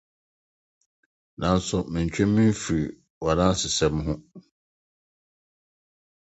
nanso 1.39 1.77
mentwe 1.91 2.23
memfirii 2.33 2.95
w’adansesɛm 3.23 3.95
ho. 4.05 4.15